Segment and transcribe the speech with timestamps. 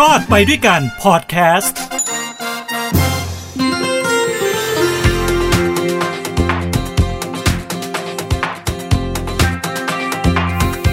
[0.10, 1.78] อดไปด้วยกันพอดแคสต์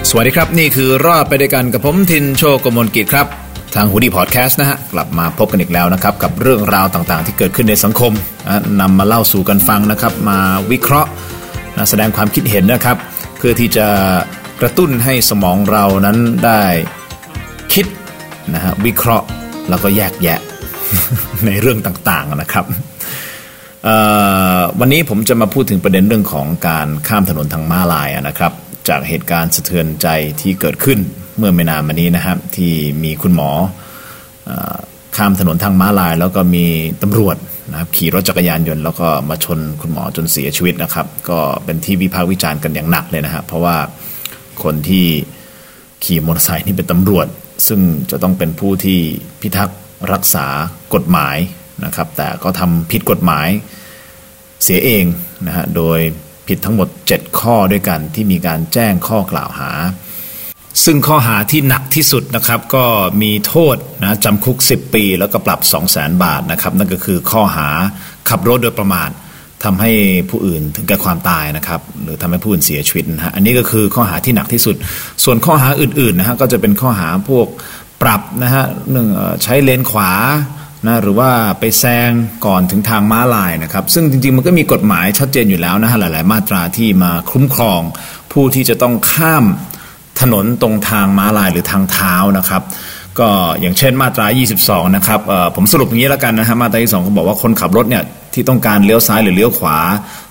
[0.08, 3.26] สวัสดีครับ นี่คือรอดไปด้วยกันกับผมทินโชกมลกิจครับ
[3.74, 8.12] ทางฮูดี้พอดแคสต์นะฮะ กลับมาพบกันอีกแล้วนะครับ กับเรื่องราวต่างๆ ที่เกิดขึ้นในสังคม
[8.80, 10.38] นำมาเล่าสู่กันฟังนะครับ มา
[10.70, 11.08] วิเคราะห์
[11.90, 12.96] แสดงความคิดเห็นนะครับ
[13.38, 13.86] เพื่อที่จะ
[14.60, 16.62] กระตุ้นให้สมองเรานั้นได้
[17.74, 17.86] คิด
[18.54, 19.26] นะฮะวิเคราะห์
[19.68, 20.40] แล้วก็แยกแยะ
[21.46, 22.64] ในเรื่องต่างๆนะครับ
[24.80, 28.52] วันนี้ผมจะมาพูดถึงประเด็นเรื่องของการข้ามถนนทางม้าลายนะครับ
[28.88, 30.08] จากเหตุการณ์สะเทือนใจ
[30.40, 30.98] ที่เกิดขึ้น
[31.38, 32.72] เมื่อไม่นานมานี้นะครับ ที่
[33.04, 33.50] มีคุณหมอ
[34.48, 34.50] อ
[35.16, 36.64] ข้ามถนนทางม้าลาย แล้วก็มี
[37.02, 37.36] ตำรวจ
[37.70, 43.76] นะครับขี่รถจักรยานยนต์แล้วก็มาชนคุณหมอจนเสียชีวิตนะครับ ก็เป็นที่วิพากษ์วิจารณ์กันอย่างหนักเลยนะครับเพราะว่า
[44.62, 45.06] คนที่
[46.04, 47.26] ขี่มอเตอร์ไซค์นี่เป็นตำรวจ
[47.66, 47.80] ซึ่ง
[48.10, 49.00] จะต้องเป็นผู้ที่
[49.40, 49.78] พิทักษ์
[50.12, 50.46] รักษา
[50.94, 51.36] กฎหมาย
[51.84, 53.48] นะครับ แต่ก็ทำผิดกฎหมาย
[54.62, 55.04] เสียเอง
[55.46, 55.98] นะฮะโดย
[56.48, 59.70] ผิดทั้งหมด 7 ข้อด้วยกันที่มีการแจ้งข้อกล่าวหา
[60.84, 62.84] ซึ่งข้อหาที่หนักที่สุดนะครับ ก็
[63.22, 67.68] มีโทษนะจำคุก 10 ปี แล้วก็ปรับ 2 0 0 0 0 0 บาทนะครับ นั่นก็คือข้อหา
[68.28, 69.10] ขับรถโดยประมาท
[69.64, 69.90] ทำให้
[70.30, 74.76] ผู้อื่นถึงแก่ความตายนะครับ หรือทำให้ผู้อื่นเสียชีวิตนะฮะอันนี้ก็คือข้อหาที่หนักที่สุด
[75.24, 77.46] ส่วนข้อหาอื่นๆนะฮะก็จะเป็นข้อหาพวก
[78.02, 79.06] ปรับนะฮะหนึ่ง
[79.42, 80.12] ใช้เลนขวา
[80.86, 82.10] นะหรือว่าไปแซง
[82.46, 87.80] ก่อนถึงทางม้าลายนะครับ ซึ่งจริงๆมันก็มีกฎหมายชัดเจนอยู่แล้วนะฮะหลาย ๆ มาตราที่มาคุ้มครอง
[88.32, 89.44] ผู้ที่จะต้องข้าม
[90.20, 92.62] ถนนตรงทางม้าลายหรือทางเท้านะครับ
[93.18, 93.28] ก็
[93.60, 94.26] อย่างเช่นมาตรา
[94.60, 95.20] 22 นะครับ
[95.56, 99.78] ผมสรุปอย่างนี้แล้วกันนะฮะมาตราที่2เขาบอกว่าคนขับรถเนี่ย ที่ต้องการเลี้ยวซ้ายหรือเลี้ยวขวา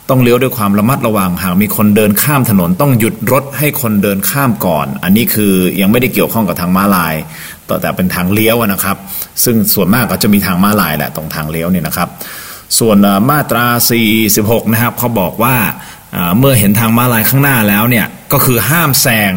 [0.09, 7.15] ต้องเลี้ยวด้วยความระมัดระวังหากมีคนเดินข้ามถนนต้องหยุดรถให้คนเดินข้ามก่อน อันนี้คือยังไม่ได้เกี่ยวข้องกับทางม้าลาย
[7.81, 8.97] แต่เป็นทางเลี้ยวนะครับ
[9.43, 12.09] ซึ่งส่วนมากก็จะมีทางม้าลายแหละตรงทางเลี้ยวเนี่ยนะครับ
[12.79, 12.97] ส่วน
[13.29, 13.65] มาตรา
[14.19, 15.55] 46 นะครับเขาบอกว่า
[16.39, 19.31] เมื่อเห็นทางม้าลายข้างหน้าแล้วเนี่ยก็คือห้ามแซง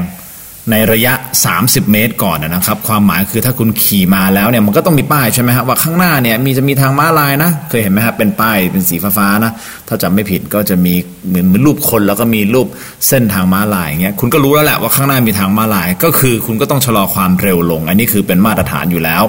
[0.70, 1.12] ในระยะ
[1.52, 9.52] 30 เมตรก่อนนะครับ ความหมายคือถ้าคุณขี่มาแล้วเนี่ยมันก็ต้องมีป้ายใช่ไหมฮะว่าข้างหน้าเนี่ยมีจะมีทางม้าลายนะ เคยเห็นไหมครับเป็นป้ายเป็นสีฟ้าๆนะ
[9.88, 10.94] ถ้าจำไม่ผิดก็จะมี
[11.28, 12.66] เหมือนรูปคนแล้วก็มีรูป
[13.08, 19.22] เส้นทางม้าลายอย่างเงี้ยคุณก็รู้แล้วแหละว่าข้างหน้ามีทางม้าลาย ก็คือคุณก็ต้องชะลอความเร็วลง อันนี้คือเป็นมาตรฐานอยู่แล้ว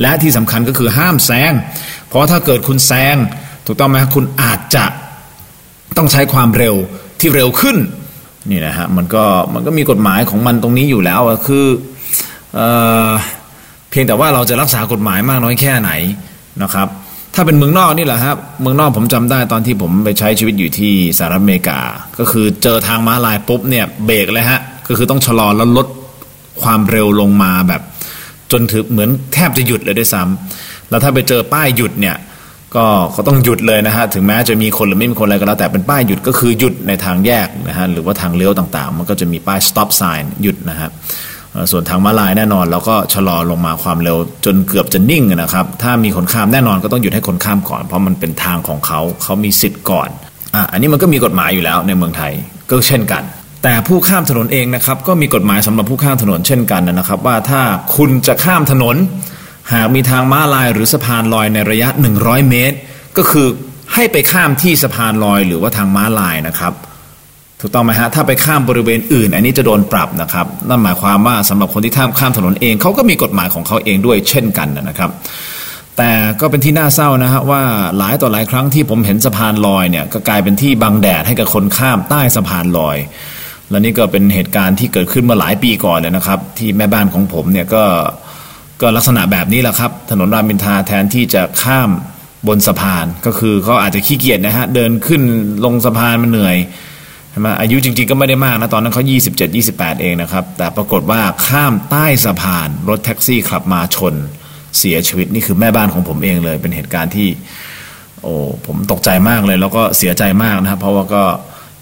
[0.00, 1.52] และที่สำคัญก็คือห้ามแซง
[2.08, 3.16] เพราะถ้าเกิดคุณแซง
[3.66, 4.84] ถูกต้องไหมครับคุณอาจจะ
[5.96, 6.74] ต้องใช้ความเร็ว
[7.20, 7.76] ที่เร็วขึ้น
[8.50, 11.66] นี่นะฮะมันก็มันก็มีกฎหมายของมันตรงนี้อยู่แล้วคือ
[12.54, 12.60] เอ
[13.08, 13.10] อ
[13.90, 15.90] เพียงแต่ว่าเราจะรักษากฎหมายมากน้อยแค่ไหน
[16.62, 16.88] นะครับ
[17.34, 21.78] ถ้าเป็นเมืองนอกนี่แหละครับเมืองนอกผมจำได้ตอนที่ผมไปใช้ชีวิตอยู่ที่สหรัฐอเมริกา
[22.18, 25.86] ก็คือเจอทางม้าลายปุ๊บเนี่ยเบรกเลยฮะก็คือต้องชะลอแล้วลด
[26.62, 27.82] ความเร็วลงมาแบบ
[28.52, 32.16] จนถึงเหมือนแทบจะหยุดเลยด้วยซ้ำแล้วถ้าไปเจอป้ายหยุดเนี่ย
[32.76, 40.88] ก็เขาต้องหยุดเลยนะฮะถึงแม้จะมีคนหรือไม่มีคนอะไรก็แล้ว แต่เป็นป้ายหยุดก็คือหยุดในทางแยกนะฮะหรือว่าทางเลี้ยวต่างๆ มันก็จะมีป้าย stop sign หยุดนะฮะ
[41.70, 50.08] ส่วนทางม้าลายแน่นอนเราก็ชะลอลงมาความเร็วจนเกือบจะนิ่งนะครับ ถ้ามีคนข้ามแน่นอนก็ต้องหยุดให้คนข้ามก่อน เพราะมันเป็นทางของเขาเขามีสิทธิ์ก่อน
[50.54, 52.32] อะอันนี้มันก็มีกฎหมายอยู่แล้วในเมืองไทย
[52.70, 53.22] ก็เช่นกัน
[53.62, 57.60] แต่ผู้ข้ามถนนเองนะครับก็มีกฎหมายสำหรับผู้ข้ามถนนเช่นกันนะครับ ว่าถ้า
[57.96, 58.96] คุณจะข้ามถนน
[59.72, 62.76] หากมีทางม้าลายหรือสะพานลอยในระยะ 100 เมตร
[63.16, 63.46] ก็คือ
[63.94, 66.72] ให้ไปข้ามที่สะพานลอยหรือว่าทางม้าลายนะครับ
[67.60, 75.10] ถูกต้องไหมฮะถ้าไปข้ามบริเวณอื่น อันนี้จะโดนปรับนะครับ นั่นหมายความว่าสำหรับคนที่ข้ามข้ามถนนเองเขาก็มีกฎหมายของเขาเองด้วยเช่นกันนะครับ
[75.96, 77.62] แต่ก็เป็นที่น่าเศร้านะฮะว่า
[77.98, 82.96] หลายต่อหลายครั้งที่ผมเห็นสะพานลอยเนี่ยก็กลายเป็นที่บังแดดให้กับคนข้ามใต้สะพานลอย
[83.70, 87.84] และนี่ก็เป็นเหตุการณ์ที่เกิดขึ้นมาหลายปีก่อนเลยนะครับ ที่แม่บ้านของผมเนี่ยก็
[88.80, 91.90] ก็ลักษณะแบบนี้แหละครับ ถนนรามอินทราแทนที่จะข้าม
[92.48, 95.22] บนสะพานก็คือเขาอาจจะขี้เกียจนะฮะเดินขึ้น
[95.64, 96.56] ลงสะพานมันเหนื่อย
[97.30, 104.14] ใช่ไหมอายุจริง ๆ ก็ไม่ได้มากนะ ตอนนั้นเขา27 28 เองนะครับ แต่ปรากฏว่าข้ามใต้สะพานรถแท็กซี่ขับมาชน
[104.78, 107.28] เสียชีวิตนี่คือแม่บ้านของผมเองเลย เป็นเหตุการณ์ที่
[108.22, 108.34] โอ้
[108.66, 111.22] ผมตกใจมากเลย แล้วก็เสียใจมากนะครับเพราะว่าก็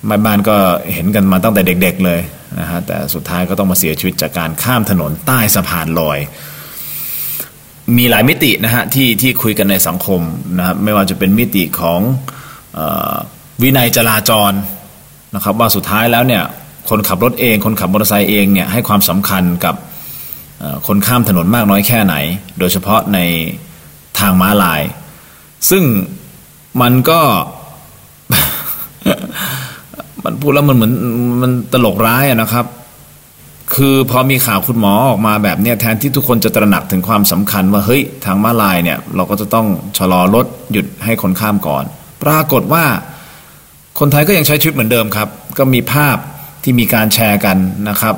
[0.07, 0.57] แม่บ้านก็
[0.93, 2.21] เห็นกันมาตั้งแต่เด็ก ๆ เลย
[2.61, 6.19] นะฮะแต่สุดท้ายก็ต้องมาเสียชีวิตจากการข้ามถนนใต้สะพานลอย
[7.97, 10.21] มีหลายมิตินะฮะที่ที่คุยกันในสังคม
[10.59, 12.01] นะครับไม่ว่าจะเป็นมิติของ
[12.79, 12.81] อ
[13.13, 13.15] อ
[13.63, 14.53] วินัยจราจร
[15.35, 16.43] นะครับว่าสุดท้ายแล้วเนี่ย
[16.89, 19.75] คนขับรถเอง คนขับมอเตอร์ไซค์เองเนี่ยให้ความสำคัญกับ
[20.87, 22.15] คนข้ามถนนมากน้อยแค่ไหน
[22.59, 23.19] โดยเฉพาะใน
[24.19, 24.83] ทางม้าลาย
[25.71, 25.83] ซึ่ง
[26.81, 27.21] มันก็
[30.25, 30.93] มันพูดแล้วมันเหมือน
[31.43, 32.67] มันตลกร้ายนะครับ
[33.75, 39.67] คือพอมีข่าวคุณหมอออกมาแบบเนี้ยแทนที่ทุกคนจะตระหนักถึงความสำคัญว่าเฮ้ยทางม้าลายเนี่ยเราก็จะต้อง
[39.99, 41.85] ชะลอรถหยุดให้คนข้ามก่อน
[42.23, 42.85] ปรากฏว่า
[43.99, 45.29] คนไทยก็ยังใช้ชีวิตเหมือนเดิมครับ
[45.59, 46.17] ก็มีภาพ
[46.63, 47.57] ที่มีการแชร์กัน
[47.89, 48.15] นะครับ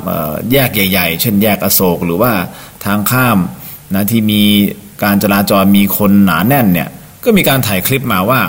[0.53, 2.33] แยกใหญ่ ๆ เช่นแยกอโศกหรือว่า
[2.85, 3.39] ทางข้าม
[3.95, 4.43] นะที่มี
[5.05, 6.89] การจราจรมีคนหนาแน่นเนี่ย
[7.25, 8.41] ก็มีการถ่ายคลิปมาว่า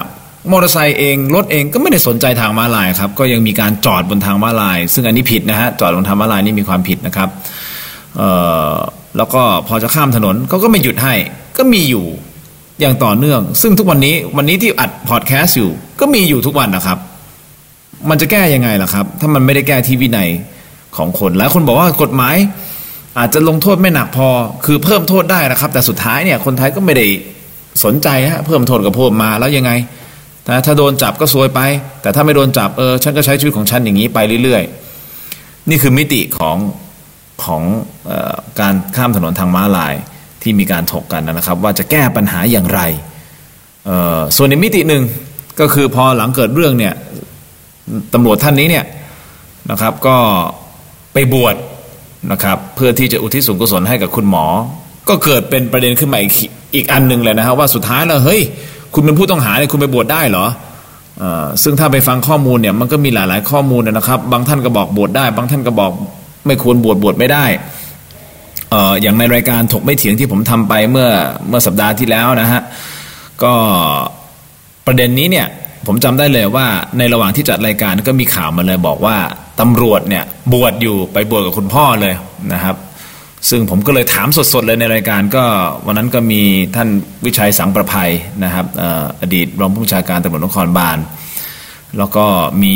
[0.51, 7.30] มอเตอร์ไซค์เองรถเองก็ไม่ได้สนใจทางม้าลายครับก็ยังมีการจอดบนทางม้าลาย ซึ่งอันนี้ผิดนะฮะจอดบนทางม้าลายนี่มีความผิดนะครับ
[9.18, 11.13] แล้วก็พอจะข้ามถนนเขาก็ไม่หยุดให้
[11.57, 12.06] ก็มีอยู่
[12.80, 16.97] อย่างต่อเนื่อง ซึ่งทุกวันนี้วันนี้ที่อัดพอดแคสต์อยู่ ก็มีอยู่ทุกวันนะครับ
[18.09, 20.30] มันจะแก้ยังไงล่ะครับ ถ้ามันไม่ได้แก้ที่วินัย
[20.97, 22.35] ของคนหลายคนบอกว่ากฎหมาย
[23.19, 24.27] อาจจะลงโทษไม่หนักพอ
[24.65, 27.06] คือเพิ่มโทษได้นะครับ แต่สุดท้ายเนี่ยคนไทยก็ไม่ได้
[27.83, 29.71] สนใจฮะเพิ่มโทษกับเพิ่มมาแล้วยังไง
[30.49, 31.59] นะถ้าโดนจับก็ซวยไป
[32.01, 36.57] แต่ถ้าไม่โดนจับเออฉันก็ใช้ชีวิตของฉันอย่างนี้ไปเรื่อยๆ นี่คือมิติของ
[37.43, 37.63] ของ
[38.09, 39.93] ออการข้ามถนนทางม้าลาย
[40.41, 42.81] ที่มีการถกกันนะครับ ว่าจะแก้ปัญหาอย่างไร
[44.35, 45.03] ส่วนในมิติหนึ่ง
[45.59, 46.93] ก็คือพอหลังเกิดเรื่องเนี่ย
[48.13, 48.85] ตำรวจท่านนี้เนี่ย
[49.71, 50.17] นะครับก็
[51.13, 51.55] ไปบวช
[52.31, 54.45] นะครับเพื่อที่จะอุทิศส่วนกุศลให้กับคุณหมอ
[55.09, 56.33] ก็เกิดเป็นประเด็นขึ้นมาอีก
[56.75, 58.41] อีกอันหนึ่งเลยนะครับว่าสุดท้ายแล้วเฮ้ย
[58.94, 60.45] คุณเป็นผู้ต้องหาเนี่ยคุณไปบวชได้เหรอ
[61.63, 65.91] ซึ่งถ้าไปฟังข้อมูลเนี่ยมันก็มีหลาย ๆ ข้อมูลนะครับ บางท่านก็บอกบวชได้ บางท่านก็บอก
[66.45, 67.45] ไม่ควรบวชบวชไม่ได้
[69.01, 71.09] อย่างในรายการถกไม่เถียงที่ผมทำไปเมื่อ
[71.47, 72.62] เมื่อสัปดาห์ที่แล้วนะฮะ
[73.44, 73.53] ก็
[74.88, 75.47] ประเด็นนี้เนี่ย
[75.88, 76.65] ผมจำได้เลยว่า
[76.97, 79.18] ในระหว่างที่จัดรายการก็มีข่าวมาเลยบอกว่า
[79.59, 82.13] ตำรวจเนี่ยบวชอยู่ไปบวชกับคุณพ่อเลย
[82.53, 82.75] นะครับ
[83.50, 85.44] ซึ่งผมก็เลยถามสดๆเลยในรายการก็
[85.86, 86.41] วันนั้นก็มี
[86.75, 86.89] ท่าน
[87.25, 88.12] วิชัยสังประภัย
[88.44, 88.65] นะครับ
[89.21, 90.97] อดีตรองผู้บัญชาการตำรวจนครบาล
[91.97, 92.25] แล้วก็
[92.63, 92.75] มี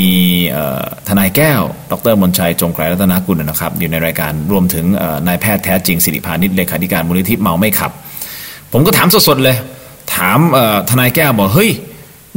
[1.08, 1.62] ทนายแก้ว
[1.92, 4.86] ดรมนชัยจงไกรรัตนกุลนะครับ อยู่ในรายการรวมถึง
[5.28, 7.92] นายแพทย์แท้จริงสิริพานิชเลขาธิการมูลนิธิเมาไม่ขับ
[8.74, 9.56] ผมก็ถามสดๆเลย
[10.16, 10.40] ถาม
[10.90, 11.72] ทนายแก้วบอกเฮ้ย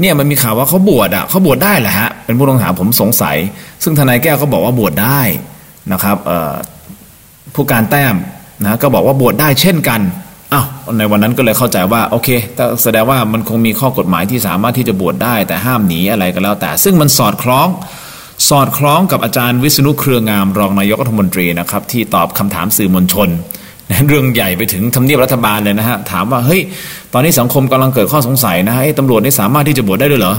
[0.00, 3.36] เนี่ยมันมีข่าวว่าเขาบวชอะเขาบวชได้แหละฮะเป็นผู้ต้องหาผมสงสัย
[3.82, 5.20] ซึ่งทนายแก้วก็บอกว่าบวชได้
[5.92, 6.16] นะครับ
[7.56, 8.14] ผู้การแต้ม
[8.64, 10.00] นะก็บอกว่าบวชได้เช่นกัน
[10.52, 10.66] อ้าว
[10.98, 12.28] ในวันนั้นก็เลยเข้าใจว่าโอเค
[12.82, 17.68] แสดงว่ามันคงมีข้อกฎหมายที่สามารถที่จะบวชได้แต่ห้ามหนีอะไรก็แล้วแต่ ซึ่งมันสอดคล้อง
[18.48, 23.28] สอดคล้องกับอาจารย์วิษณุเครืองามรองนายกรัฐมนตรีนะครับที่ตอบคำถามสื่อมวลชน
[24.08, 26.60] เรื่องใหญ่ไปถึงทำเนียบรัฐบาลเลยนะฮะถามว่าเฮ้ย
[27.12, 30.34] ตอนนี้สังคมกำลังเกิดข้อสงสัยนะฮะตำรวจนี่สามารถที่จะบวชได้ด้วยเหรอ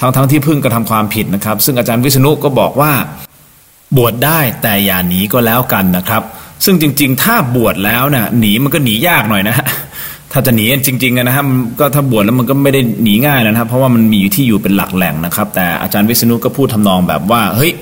[0.00, 2.92] ทั้งทั้งที่เพิ่งกระทำความผิดนะครับ ซึ่งอาจารย์วิษณุก็บอกว่า
[3.96, 6.22] บวชได้แต่อย่าหนีก็แล้วกันนะครับ
[6.64, 9.66] ซึ่งจริง ๆ ถ้าบวชแล้วนะ่ะหนีมันก็หนียากหน่อยนะฮะ
[10.32, 11.46] ถ้าจะหนีจริงๆนะครับ
[11.80, 17.72] ก็ถ้าบวชแล้วมันก็ไม่ได้หนีง่ายนะครับ เพราะว่ามันมีอยู่ที่อยู่เป็นหลักแหล่งนะครับ แต่อาจารย์วิษณุก็พูดทำนองแบบว่าเฮ้ย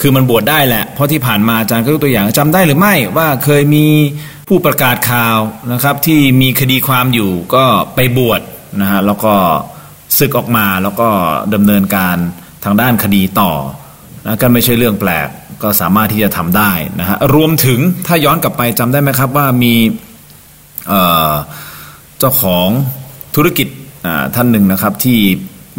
[0.00, 3.86] คือมันบวชได้แหละ เพราะที่ผ่านมาอาจารย์ก็ยกตัวอย่างจำได้หรือไม่ว่าเคยมี
[4.48, 5.38] ผู้ประกาศข่าว
[5.72, 7.64] นะครับ ที่มีคดีความอยู่ก็
[7.94, 8.40] ไปบวช
[8.80, 9.34] นะฮะแล้วก็
[10.18, 11.08] ศึกออกมาแล้วก็
[11.54, 12.16] ดำเนินการ
[12.64, 13.52] ทางด้านคดีต่อ
[14.26, 15.28] นะก็ไม่ใช่เรื่องแปลก
[15.64, 19.74] ก็สามารถที่จะทำได้นะฮะรวมถึงถ้าย้อนกลับไปจำได้ไหมครับว่ามี
[22.18, 22.68] เจ้าของ
[23.36, 23.68] ธุรกิจ
[24.34, 25.18] ท่านหนึ่งนะครับ ที่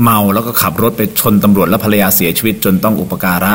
[0.03, 3.53] เมาแล้วก็ขับรถไปชนตำรวจและภรรยาเสียชีวิตจนต้องอุปการะ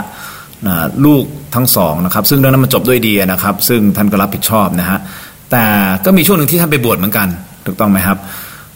[1.04, 1.24] ลูก
[1.54, 4.98] ทั้งสองนะครับ ซึ่งเรื่องนั้นมันจบด้วยดีนะครับ ซึ่งท่านก็รับผิดชอบนะฮะ
[5.50, 5.64] แต่
[6.04, 7.28] ก็มีช่วงหนึ่งที่ท่านไปบวชเหมือนกัน
[7.66, 8.18] ถูกต้องไหมครับ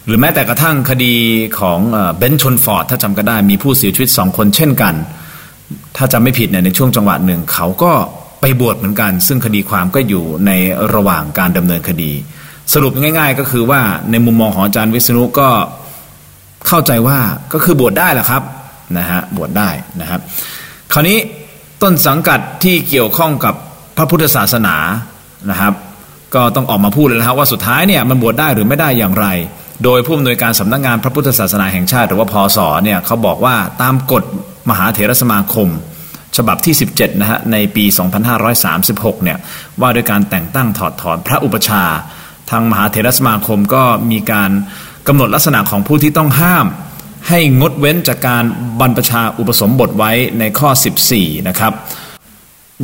[0.05, 1.13] หรือแม้แต่กระทั่งคดี
[1.59, 1.79] ของ
[2.17, 4.93] เบนชนฟอร์ดถ้าจำก็ได้มีผู้เสียชีวิตสองคนเช่นกัน
[5.97, 7.91] ถ้าจำไม่ผิดเนี่ยในช่วงจังหวะหนึ่งเขาก็
[8.41, 10.51] ไปบวชเหมือนกัน ซึ่งคดีความก็อยู่ใน
[10.93, 12.11] ระหว่างการดำเนินคดี
[12.73, 15.49] สรุปง่าย ๆ ก็คือว่าในมุมมองของอาจารย์วิษณุก็
[16.67, 17.19] เข้าใจว่า
[17.53, 18.41] ก็คือบวชได้แหละครับ
[18.97, 19.69] นะฮะบวชได้
[20.01, 20.19] นะครับ
[20.93, 21.17] คราวนี้
[21.81, 23.53] ต้นสังกัดที่เกี่ยวข้องกับ
[23.97, 24.75] พระพุทธศาสนา
[25.51, 25.73] นะครับ
[26.35, 29.27] ก็ต้องออกมาพูดเลยนะครับว่าสุดท้ายเนี่ยมันบวชได้หรือไม่ได้อย่างไร
[29.83, 34.23] โดยผู้อำนวยการสำนักงงานพระพุทธศาสนาแห่งชาติ หรือว่าพอสอเนี่ยเขาบอกว่าตามกฎ
[34.69, 35.69] มหาเถรสมาคม
[36.37, 37.85] ฉบับที่ 17 นะฮะ ในปี
[38.53, 39.37] 2536 เนี่ย
[39.81, 41.83] ว่าด้วยการแต่งตั้งถอดถอนพระอุปชา
[42.49, 44.51] ทางมหาเถรสมาคมก็มีการ
[45.07, 46.65] กำหนดลักษณะของผู้ที่ต้องห้าม
[47.29, 48.43] ให้งดเว้นจากการ
[48.79, 50.69] บรรพชาอุปสมบทไว้ในข้อ
[51.09, 51.73] 14 นะครับ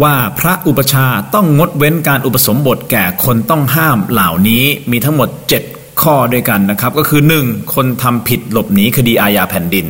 [0.04, 5.30] ว่าพระอุปชาต้องงดเว้นการอุปสมบทแก่คนต้องห้ามเหล่านี้มีทั้งหมด
[5.66, 7.74] 7 ข้อด้วยกันนะครับ ก็คือ 1.
[7.74, 9.86] คนทำผิดหลบหนีคดีอาญาแผ่นดิน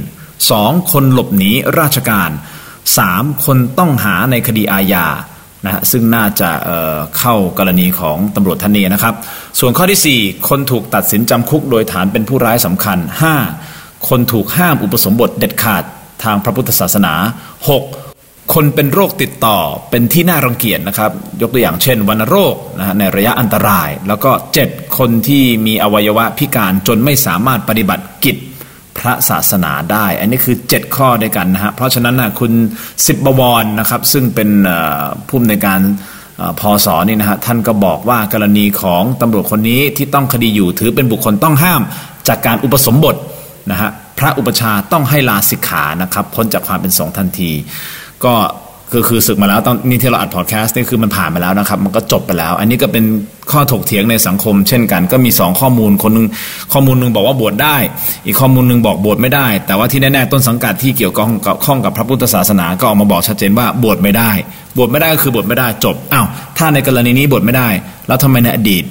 [0.50, 2.30] สองคนหลบหนีราชการ
[2.98, 5.08] สามคนต้องหาในคดีอาญา
[5.66, 9.16] นะฮะซึ่งน่าจะเเข้ากรณีของตำรวจท่านนี้นะครับ
[9.60, 12.98] ส่วนข้อที่ 4 คนถูกตัดสินจำคุกโดยฐานเป็นผู้ร้ายสำคัญ
[13.54, 14.10] 5.
[14.10, 15.84] คนถูกห้ามอุปสมบทเด็ดขาด
[16.24, 17.14] ทางพระพุทธศาสนา
[17.84, 18.54] 6.
[18.54, 19.58] คนเป็นโรคติดต่อ
[19.90, 24.32] เป็นที่น่ารังเกียจนะครับ ยกตัวอย่างเช่นวัณโรคนะฮะในระยะอันตราย แล้วก็
[24.66, 28.38] 7 คนที่มีอวัยวะพิการจนไม่สามารถปฏิบัติกิจ
[29.02, 32.52] พระศาสนาได้ อันนี้คือ 7 ข้อด้วยกันนะฮะ เพราะฉะนั้นนะคุณ
[33.08, 34.50] สิบบวรนะครับ ซึ่งเป็น
[35.28, 35.82] ผู้ในการ
[36.60, 41.82] พอสอนี่นะฮะท่านก็บอกว่ากรณีของตำรวจคนนี้ที่ต้องคดีอยู่ถือเป็นบุคคลต้องห้าม
[42.28, 43.16] จากการอุปสมบท
[43.72, 43.90] นะฮะ
[44.20, 47.52] พระอุปชาต้องให้ลาสิกขานะครับพ้นจากความเป็นสงฆ์ทันที
[48.26, 48.34] ก็
[48.92, 53.04] คือคือศึกมาแล้วตอนนี้ที่เราอัดพอดแคสต์นี่คือมันผ่านมาแล้วนะครับ มันก็จบไปแล้ว อันนี้ก็เป็น
[53.52, 56.28] ข้อถกเถียงในสังคม เช่นกัน ก็มี 2 ข้อมูลคนนึง
[56.74, 57.76] ข้อมูลหนึ่งบอกว่าบวชได้
[58.26, 64.32] อีกข้อมูลหนึ่งบอกบวชไม่ได้ แต่ว่าที่แน่ๆต้นสังกัดที่เกี่ยวข้องกับข้องกับพระพุทธศาสนาก็ออกมาบอกชัดเจนว่าบวชไม่ได้
[64.78, 66.26] บวชไม่ได้ก็คือบวชไม่ได้จบอ้าว
[66.58, 67.70] ถ้าในกรณีนี้บวชไม่ได้
[68.08, 68.84] แล้วทำไมในอดีต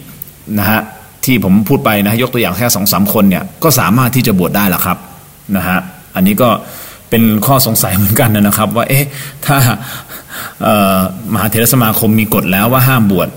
[0.59, 0.81] นะฮะ
[1.25, 4.99] ที่ผมพูดไปนะยกตัวอย่างแค่สองสามคนเนี่ยก็สามารถที่จะบวชได้หรอครับ
[5.57, 5.79] นะฮะ
[6.17, 6.49] อันนี้ก็
[7.11, 9.07] เป็นข้อสงสัยเหมือนกันนะครับ ว่าเอ๊ะ
[9.47, 9.57] ถ้า
[11.33, 13.29] มหาเถรสมาคมมีกฎแล้วว่าห้ามบวช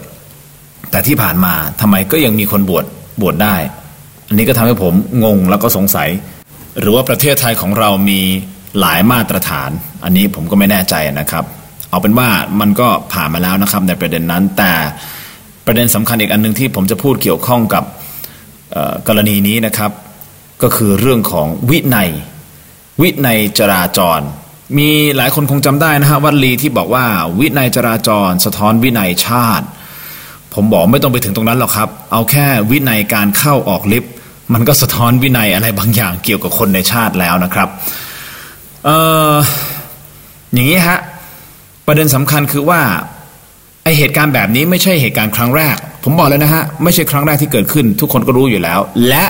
[0.91, 2.85] แต่ที่ผ่านมาทำไมก็ยังมีคนบวช
[3.21, 3.55] บวชได้
[4.27, 6.09] อันนี้ก็ทำให้ผมงงแล้วก็สงสัย
[6.79, 8.19] หรือว่าประเทศไทยของเรามี
[8.79, 9.69] หลายมาตรฐาน
[10.03, 11.43] อันนี้ผมก็ไม่แน่ใจนะครับ
[11.89, 12.27] เอาเป็นว่า
[12.59, 14.73] มันก็ผ่านมาแล้วนะครับในประเด็นนั้น แต่
[15.65, 17.83] ประเด็นสำคัญอีกอันหนึ่งที่ผมจะพูดเกี่ยวข้องกับ
[19.07, 19.91] กรณีนี้นะครับ
[20.63, 22.09] ก็คือเรื่องของวินัย
[23.01, 24.21] วินัยจราจร
[24.77, 27.05] มีหลายคนคงจำได้นะฮะวัดลีที่บอกว่า
[27.39, 29.65] วินัยจราจร สะท้อนวินัยชาติ
[30.53, 34.13] ผมบอกไม่ต้องไปถึงตรงนั้นหรอกครับ เอาแค่วินัยการเข้าออกลิฟต์
[34.53, 37.67] มันก็สะท้อนวินัยอะไรบางอย่างเกี่ยวกับคนในชาติแล้วนะครับ
[38.85, 38.89] เอ
[39.31, 39.33] อ
[40.53, 41.00] อย่างนี้ฮะ
[41.88, 42.81] ประเด็นสำคัญคือว่า
[43.83, 49.25] ไอเหตุการณ์แบบนี้ไม่ใช่เหตุการณ์ครั้งแรก ผมบอกเลยนะฮะไม่ใช่ครั้งแรกที่เกิดขึ้น ทุกคนก็รู้อยู่แล้ว และ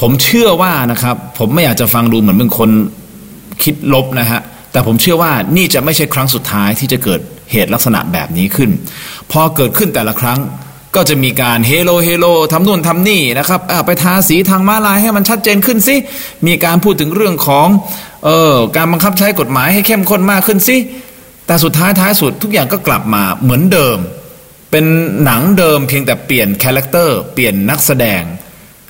[0.00, 2.70] ผมเชื่อว่านะครับ ผมไม่อยากจะฟังดูเหมือนเป็นคน
[3.62, 4.40] คิดลบนะฮะ
[4.72, 7.20] แต่ผมเชื่อว่านี่จะไม่ใช่ครั้งสุดท้ายที่จะเกิด
[7.52, 8.70] เหตุลักษณะแบบนี้ขึ้น
[9.30, 10.38] พอเกิดขึ้นแต่ละครั้ง
[10.94, 15.96] ก็จะมีการเฮโลเฮโลทำนู่นทำนี่นะครับไปทาสีทางม้าลายให้มันชัดเจนขึ้นสิ
[16.46, 17.68] มีการพูดถึงเรื่องของ
[18.24, 20.76] เออการบังคับใช้กฎหมายให้เข้มข้นมากขึ้นสิ
[21.46, 23.98] แต่สุดท้ายท้ายสุดทุกอย่างก็กลับมาเหมือนเดิม
[24.70, 24.84] เป็น
[25.24, 28.22] หนังเดิมเพียงแต่เปลี่ยน character เปลี่ยนนักแสดง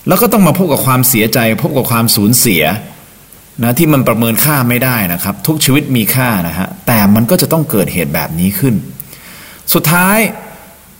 [0.08, 2.62] แล้วก็ต้องมาพบกับความเสียใจ พบกับความสูญเสีย
[3.62, 8.74] นะที่มันประเมินค่าไม่ได้นะครับ ทุกชีวิตมีค่านะฮะแต่มันก็จะต้องเกิดเหตุแบบนี้ขึ้น
[9.74, 10.18] สุดท้าย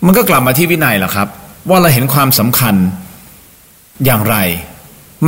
[0.06, 1.28] มันก็กลับมาที่วินัยแหละครับ
[1.70, 2.74] ว่าเราเห็นความสำคัญ
[4.04, 4.36] อย่างไร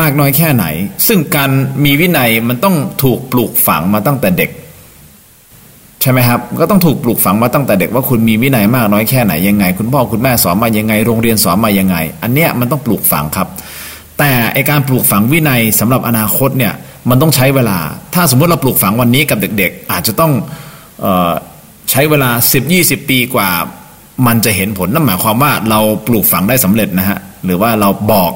[0.00, 0.64] มากน้อยแค่ไหน
[1.06, 1.50] ซึ่งการ
[1.84, 4.50] มีวินัยมันต้องถูกปลูกฝังมาตั้งแต่เด็ก
[6.02, 13.48] ใช่ไหมครับ ก็ต้องถูกปลูกฝังมาตั้งแต่เด็กว่าคุณมีวินัยมากน้อยแค่ไหนยังไง คุณพ่อคุณแม่สอนมายังไง โรงเรียนสอนมายังไง อันเนี้ยมันต้องปลูกฝังครับ
[14.18, 16.72] แต่ไอการปลูกฝังวินัยสำหรับอนาคตเนี่ย
[17.10, 17.78] มันต้องใช้เวลา
[18.14, 20.32] ถ้าสมมติเราปลูกฝังวันนี้กับเด็ก ๆ อาจจะต้อง
[21.04, 21.32] ออ
[21.90, 22.30] ใช้เวลา
[22.70, 23.48] 10-20 ปีกว่า
[24.26, 28.32] มันจะเห็นผลนั่นหมายความว่าเราปลูกฝังได้สำเร็จนะฮะหรือว่าเราบอก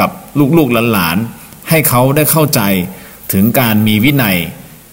[0.00, 0.10] กับ
[0.56, 2.60] ลูกๆหลานๆให้เขาได้เข้าใจ
[3.32, 4.36] ถึงการมีวินัย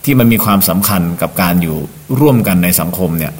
[0.09, 1.77] ที่มันมีความสำคัญกับการอยู่
[2.19, 3.33] ร่วมกันในสังคมเนี่ย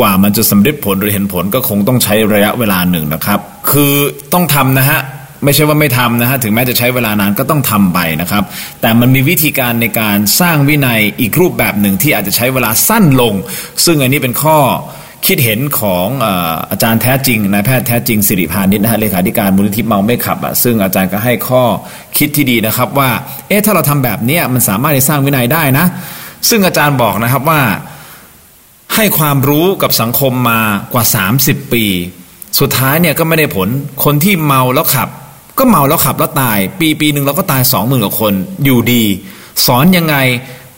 [0.00, 3.38] กว่ามันจะสำเร็จผลหรือเห็นผลก็คงต้องใช้ระยะเวลาหนึ่งนะครับ
[3.70, 3.92] คือ
[4.32, 5.00] ต้องทำนะฮะ
[5.44, 8.42] ไม่ใช่ว่าไม่ทำนะฮะถึงแม้จะใช้เวลานานก็ต้องทำไปนะครับ
[8.80, 13.34] แต่มันมีวิธีการในการสร้างวินัยอีกรูปแบบหนึ่งที่อาจจะใช้เวลาสั้นลง
[13.84, 14.58] ซึ่งอันนี้เป็นข้อ
[15.26, 16.06] คิดเห็นของ
[16.70, 21.62] อาจารย์แท้จริงนายแพทย์แท้จริงสิริพานิชนะฮะเลขาธิการมูลนิธิเมาไม่ขับอะซึ่งอาจารย์ก็ให้ข้อ
[22.18, 23.10] คิดที่ดีนะครับว่า
[23.48, 25.86] เอ๊ะถ้าเราทำแบบนี้มันสามารถจะสร้างวินัยได้นะ
[26.48, 27.60] ซึ่งอาจารย์บอกนะครับว่า
[28.94, 30.60] ให้ความรู้กับสังคมมา
[30.92, 31.04] กว่า
[31.38, 31.84] 30 ปี
[32.60, 33.68] สุดท้ายเนี่ยก็ไม่ได้ผล
[34.04, 35.08] คนที่เมาแล้วขับ
[35.58, 38.32] ก็เมาแล้วขับแล้วตาย ปีปีหนึ่งเราก็ตายสองหมื่นกว่าคน
[38.64, 39.02] อยู่ดี
[39.66, 40.16] สอนยังไง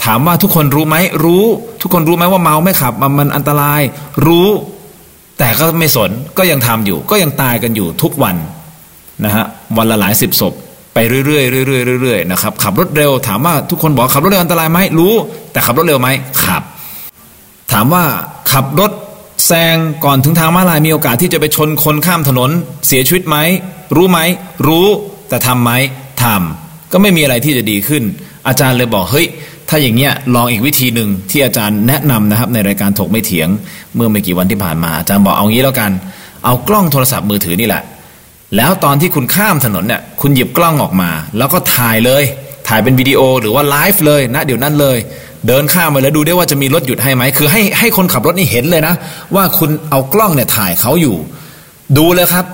[0.06, 1.44] ถามว่าทุกคนรู้ไหมรู้
[1.82, 3.80] ทุกคนรู้ไหมว่าเมาไม่ขับมันมันอันตราย
[4.26, 4.48] รู้
[5.38, 8.36] แต่ก็ไม่สนก็ยังทำอยู่ ก็ยังตายกันอยู่ทุกวัน
[9.24, 9.44] นะฮะ
[9.76, 10.52] วันละหลายสิบศพ
[10.94, 15.14] ไปเรื่อยๆเรื่อยๆเรื่อยๆนะครับขับรถเร็วถามว่าทุกคนบอกขับรถเร็วอันตรายไหมรู้
[15.52, 16.08] แต่ขับรถเร็วไหม
[16.44, 16.62] ขับ
[17.72, 18.04] ถามว่า
[18.52, 18.92] ขับรถ
[19.46, 22.50] แซงก่อนถึงทางม้าลายมีโอกาสที่จะไปชนคนข้ามถนน
[22.86, 23.36] เสียชีวิตไหม
[23.96, 24.18] รู้ไหม
[24.66, 24.86] รู้
[25.28, 25.72] แต่ทำไหม
[26.22, 28.02] ทำก็ไม่มีอะไรที่จะดีขึ้น
[28.48, 29.26] อาจารย์เลยบอกเฮ้ย
[29.68, 33.48] ถ้าอย่างเงี้ยลองอีกวิธีหนึ่งที่อาจารย์แนะนำนะครับ ในรายการถกไม่เถียง
[33.94, 35.90] เมื่อไม่กี่วันที่ผ่านมา อาจารย์บอกเอางี้แล้วกัน
[36.44, 37.82] เอากล้องโทรศัพท์มือถือนี่แหละ
[38.56, 42.22] แล้วตอนที่คุณข้ามถนนเนี่ยคุณหยิบกล้องออกมา แล้วก็ถ่ายเลย
[42.68, 44.98] ถ่ายเป็นวิดีโอหรือว่าไลฟ์เลยนะเดี๋ยวนั้นเลย
[45.46, 48.94] เดินข้ามไปแล้วดูได้ว่าจะมีรถหยุดให้ไหมคือให้ให้คนขับรถนี่เห็นเลยนะ
[49.34, 51.16] ว่าคุณเอากล้องเนี่ยถ่ายเขาอยู่
[51.98, 52.44] ดูเลยครับ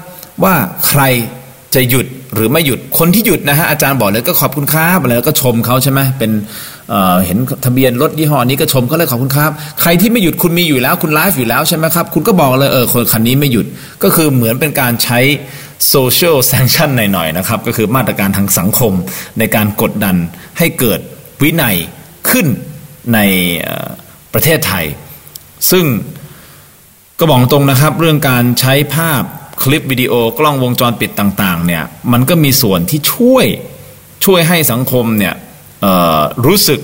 [0.45, 0.55] ว่า
[0.89, 1.03] ใคร
[1.75, 6.31] จะหยุดหรือไม่หยุดคนที่หยุดนะฮะอาจารย์บอกเลยก็ขอบคุณครับอะไรแล้วก็ชมเขาใช่ไหมเป็น
[6.89, 9.51] เเห็นทะเบียนรถยี่ห้อนี้ก็ชมเขาเลยขอบคุณครับ
[9.81, 13.67] ใครที่ไม่หยุดคุณมีอยู่แล้วคุณไลฟ์อยู่แล้วใช่ไหมครับ คุณก็บอกเลยเออคนคันนี้ไม่หยุด
[14.03, 15.19] ก็คือเหมือนเป็นการใช้
[15.89, 18.93] social sanction หน่อยๆนะครับ ก็คือมาตรการทางสังคม
[19.39, 20.17] ในการกดดัน
[20.59, 21.01] ให้เกิด
[21.43, 21.77] วินัย
[22.31, 22.47] ขึ้น
[23.15, 23.19] ใน
[24.33, 24.85] ประเทศไทย
[25.71, 25.85] ซึ่ง
[27.19, 29.23] ก็บอกตรงนะครับ เรื่องการใช้ภาพ
[29.63, 33.47] คลิปวิดีโอกล้องวงจรปิดต่าง ๆ เนี่ย มันก็มีส่วนที่ช่วย
[34.25, 35.35] ช่วยให้สังคมเนี่ย
[36.47, 36.81] รู้สึก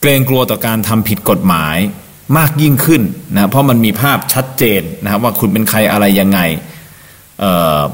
[0.00, 1.76] เกรงกลัวต่อการทำผิดกฎหมาย
[2.38, 3.02] มากยิ่งขึ้น
[3.34, 6.40] นะเพราะมันมีภาพชัดเจนนะครับว่าคุณเป็นใครอะไรยังไง
[7.40, 7.42] เ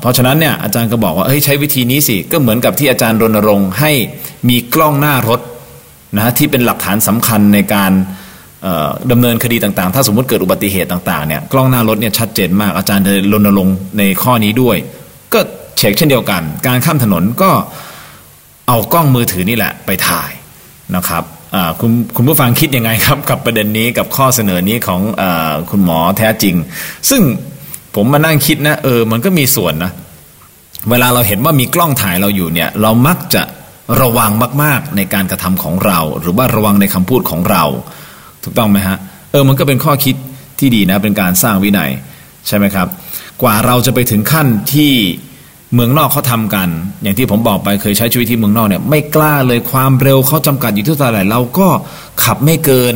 [0.00, 3.92] เพราะฉะนั้นเนี่ยอาจารย์ก็บอกว่าเฮ้ยใช้วิธีนี้สิ ก็เหมือนกับที่อาจารย์รณรงค์ให้
[4.48, 5.40] มีกล้องหน้ารถ
[6.16, 7.92] นะที่เป็นหลักฐานสำคัญในการ
[9.10, 14.76] ดำเนินคดีต่างๆ ถ้าสมมติเกิดอุบัติเหตุต่างๆเนี่ยกล้องหน้ารถเนี่ยชัดเจนมากอาจารย์เลยรณรงค์ในข้อนี้ด้วย
[15.32, 15.40] ก็
[15.78, 17.50] เช็คเช่นเดียวกัน การข้ามถนนก็
[18.68, 20.30] เอากล้องมือถือนี่แหละไปถ่าย
[20.96, 21.24] นะครับ
[21.80, 25.22] คุณคุณผู้ฟังคิดยังไงครับ กับประเด็นนี้กับข้อเสนอนี้ของอ
[25.70, 26.54] คุณหมอแท้จริง
[27.10, 27.22] ซึ่ง
[27.94, 29.92] ผมมานั่งคิดนะเออมันก็มีส่วนนะ
[30.90, 33.42] เวลาเราเห็นว่ามีกล้องถ่ายเราอยู่เนี่ย เรามักจะ
[34.00, 34.30] ระวัง
[34.62, 37.64] มาก ๆ ในการกระทำของเรา หรือว่าระวังในคำพูดของเรา
[38.44, 38.96] ถูกต้องไหมฮะ
[39.30, 40.16] เออมันก็เป็นข้อคิด
[40.58, 41.90] ที่ดีนะเป็นการสร้างวินัย
[42.46, 42.88] ใช่ไหมครับ
[43.42, 44.92] กว่าเราจะไปถึงขั้นที่
[45.74, 46.68] เมืองนอกเขาทากัน
[47.02, 51.68] อย่างที่ผมบอกไปเคยใช้ชีวิตที่เมืองนอกเนี่ยไม่กล้าเลยความเร็วเขาจำกัดอยู่ที่เท่าไหร่เราก็
[52.24, 52.94] ขับไม่เกิน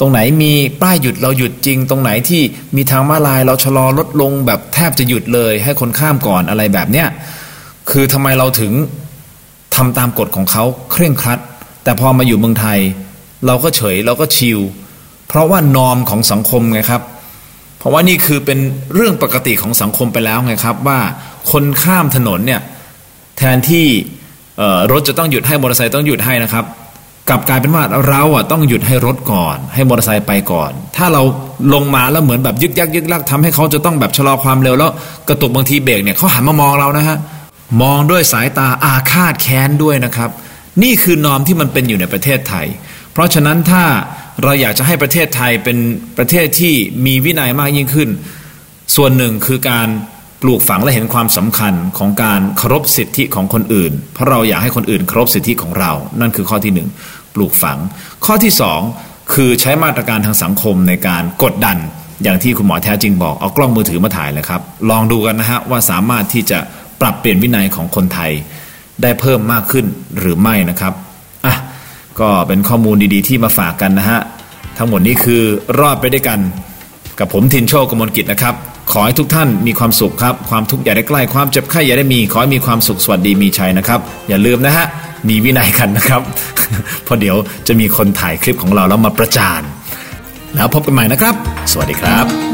[0.00, 2.42] ตรงไหนมีป้ายหยุดเราหยุดจริง ตรงไหนที่
[2.76, 7.08] มีทางม้าลายเราชะลอลดลงแบบแทบจะหยุดเลย ให้คนข้ามก่อนอะไรแบบเนี้ย
[7.90, 8.72] คือทำไมเราถึง
[9.76, 11.38] ทำตามกฎของเขาเคร่งครัด
[11.84, 12.78] แต่พอมาอยู่เมืองไทย
[13.46, 14.60] เราก็เฉยเราก็ชิล
[15.28, 17.02] เพราะว่านอมของสังคมไงครับ
[17.78, 18.58] เพราะว่านี่คือเป็น
[18.94, 20.98] เรื่องปกติของสังคมไปแล้วไงครับ ว่า
[21.50, 22.60] คนข้ามถนนเนี่ย
[23.38, 23.86] แทนที่
[24.92, 26.64] รถจะต้องหยุดให้มอเตอร์ไซค์ต้องหยุดให้นะครับ
[27.28, 31.22] กลับกลายเป็นว่าเราอะต้องหยุดให้รถก่อน ให้มอเตอร์ไซค์ไปก่อน ถ้าเรา
[31.74, 34.90] ลงมาแล้วเหมือนแบบยึกยักยึกลักทำให้เขาจะต้องแบบชะลอความเร็วแล้ว
[35.28, 37.16] กระตุกบางทีเบรกเนี่ยเขาหันมามองเรานะฮะ
[37.82, 40.30] มองด้วยสายตาอาฆาตแค้นด้วยนะครับ
[40.82, 42.66] นี่คือนอมที่มันเป็นอยู่ในประเทศไทย
[43.14, 43.84] เพราะฉะนั้นถ้า
[44.42, 45.78] เราอยากจะให้ประเทศไทยเป็น
[46.18, 46.74] ประเทศที่
[47.06, 48.08] มีวินัยมากยิ่งขึ้น
[48.96, 49.88] ส่วนหนึ่งคือการ
[50.42, 56.88] ปลูกฝังและเห็นความสำคัญของการเคารพสิทธิของคนอื่น เพราะเราอยากให้คนอื่นเคารพสิทธิของเรา นั่นคือข้อที่หนึ่ง
[57.34, 57.78] ปลูกฝัง
[58.26, 58.80] ข้อที่สอง
[59.34, 61.76] คือใช้มาตรการทางสังคมในการกดดัน
[62.22, 66.58] อย่างที่คุณหมอแท้จริงบอก เอากล้องมือถือมาถ่ายเลยครับ ลองดูกันนะฮะว่าสามารถที่จะ
[67.00, 68.30] ปรับเปลี่ยนวินัยของคนไทย
[69.02, 69.86] ได้เพิ่มมากขึ้น
[70.18, 70.92] หรือไม่นะครับ
[72.20, 74.20] ก็เป็นข้อมูลดีๆที่มาฝากกันนะฮะ
[74.78, 75.42] ทั้งหมดนี้คือ
[75.80, 76.38] รอดไปด้วยกัน
[77.18, 78.54] กับผมทินโชคกมลกิจนะครับ
[78.92, 84.86] ขอให้ทุกท่านมีความสุขครับ ความทุกข์อย่าได้ใกล้ ความเจ็บไข้อย่าได้มี ขอให้มีความสุขสวัสดีมีชัยนะครับ อย่าลืมนะฮะ
[85.28, 86.20] มีวินัยกันนะครับ
[87.04, 89.62] เพราะเดี๋ยวจะมีคนถ่ายคลิปของเราแล้วมาประจาน
[90.56, 91.34] แล้วพบกันใหม่นะครับ
[91.72, 92.53] สวัสดีครับ